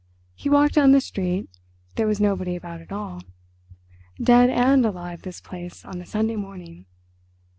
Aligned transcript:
He 0.33 0.49
walked 0.49 0.73
down 0.73 0.93
the 0.93 0.99
street—there 0.99 2.07
was 2.07 2.19
nobody 2.19 2.55
about 2.55 2.81
at 2.81 2.91
all—dead 2.91 4.49
and 4.49 4.83
alive 4.83 5.21
this 5.21 5.39
place 5.39 5.85
on 5.85 6.01
a 6.01 6.07
Sunday 6.07 6.35
morning. 6.37 6.87